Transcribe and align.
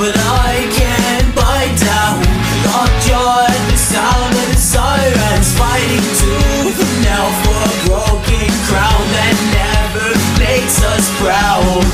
but 0.00 0.16
I 0.16 0.64
can't 0.72 1.28
bite 1.36 1.76
down. 1.76 2.24
Lockjaw 2.64 3.52
at 3.52 3.62
the 3.68 3.76
sound 3.76 4.32
of 4.32 4.48
the 4.48 4.56
sirens, 4.56 5.52
fighting 5.52 6.06
tooth 6.16 6.80
and 6.80 6.96
nail 7.04 7.28
for 7.44 7.60
a 7.68 7.74
broken 7.84 8.48
crown 8.64 9.02
that 9.12 9.36
never 9.52 10.08
makes 10.40 10.80
us 10.80 11.04
proud. 11.20 11.84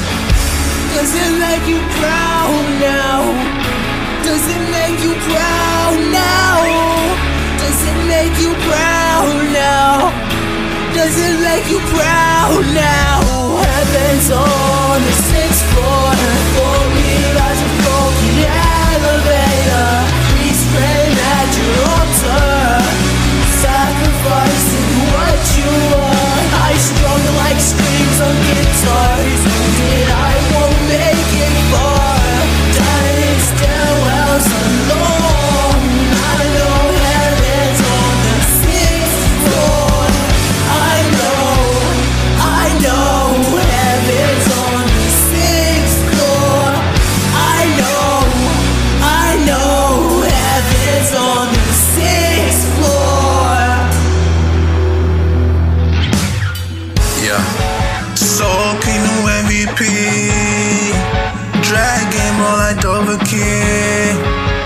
Does 0.94 1.18
it 1.18 1.32
make 1.34 1.66
you 1.66 1.82
proud 1.98 2.62
now? 2.78 3.26
Does 4.22 4.44
it 4.54 4.62
make 4.70 5.02
you 5.02 5.18
proud 5.26 5.98
now? 6.14 6.62
Does 7.58 7.80
it 7.90 7.98
make 8.06 8.38
you 8.38 8.54
proud 8.70 9.34
now? 9.50 10.14
Does 10.94 11.16
it 11.26 11.42
make 11.42 11.66
you 11.66 11.82
proud 11.90 12.62
now? 12.70 13.18
Heaven's 13.66 14.30
on 14.30 15.02
the 15.02 15.35
guitars. 28.32 29.95
MVP. 59.66 60.94
Dragon 61.66 62.32
ball 62.38 62.56
like 62.62 62.78
Dover 62.78 63.18
King. 63.26 64.14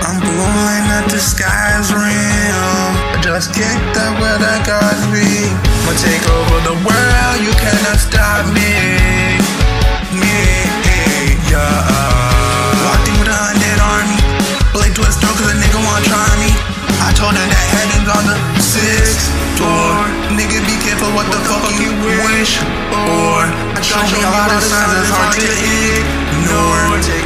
I'm 0.05 0.21
blowing 0.21 0.87
up 0.93 1.09
the 1.09 1.17
sky's 1.17 1.89
rim. 1.89 2.05
I 2.05 3.17
just 3.21 3.49
kicked 3.53 3.97
up 3.97 4.13
where 4.21 4.37
the 4.37 4.53
gods 4.61 5.01
be. 5.09 5.25
I'ma 5.25 5.97
take 5.97 6.21
over 6.29 6.59
the 6.69 6.77
world, 6.85 7.37
you 7.41 7.53
cannot 7.57 7.97
stop 7.97 8.45
me. 8.53 9.41
Me, 10.13 10.37
yeah. 11.49 11.65
Walked 12.85 13.09
in 13.09 13.17
with 13.17 13.33
a 13.33 13.39
hundred 13.41 13.79
army. 13.81 14.21
Blade 14.69 14.93
to 14.93 15.01
his 15.01 15.17
throat 15.17 15.33
cause 15.33 15.49
a 15.49 15.57
nigga 15.57 15.81
wanna 15.81 16.05
try 16.05 16.29
me. 16.37 16.53
I 17.01 17.09
told 17.17 17.33
him 17.33 17.49
that 17.49 17.65
heaven's 17.73 18.05
on 18.05 18.23
the 18.29 18.37
sixth 18.61 19.33
floor. 19.57 19.97
Nigga, 20.37 20.61
be 20.61 20.77
careful 20.85 21.09
what 21.17 21.25
the 21.33 21.41
fuck 21.49 21.65
you 21.81 21.89
wish 22.05 22.61
for. 22.93 23.30
Show 23.91 23.99
me 24.03 24.23
a 24.23 24.31
lot 24.31 24.49
of 24.49 24.63
signs 24.63 24.93
that's 24.93 25.09
hard 25.09 25.35
to 25.35 25.51
ignore. 25.99 27.20